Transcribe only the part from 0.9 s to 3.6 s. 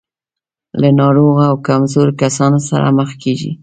ناروغو او کمزورو کسانو سره مخ کېږي.